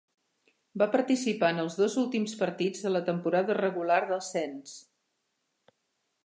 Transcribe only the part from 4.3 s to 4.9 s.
Saints.